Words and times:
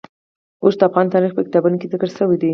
اوښ 0.63 0.75
د 0.79 0.81
افغان 0.87 1.07
تاریخ 1.13 1.31
په 1.35 1.41
کتابونو 1.47 1.79
کې 1.79 1.91
ذکر 1.93 2.09
شوی 2.17 2.37
دی. 2.41 2.49